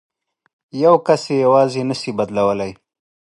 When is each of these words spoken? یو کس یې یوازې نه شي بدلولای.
یو 0.83 0.95
کس 1.07 1.21
یې 1.31 1.35
یوازې 1.45 1.81
نه 1.89 1.95
شي 2.01 2.11
بدلولای. 2.19 2.71